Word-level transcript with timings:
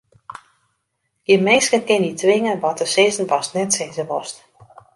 Gjin 1.27 1.43
minske 1.47 1.77
kin 1.87 2.03
dy 2.07 2.11
twinge 2.21 2.53
wat 2.63 2.75
te 2.79 2.85
sizzen 2.93 3.29
watst 3.31 3.53
net 3.55 3.71
sizze 3.77 4.03
wolst. 4.11 4.37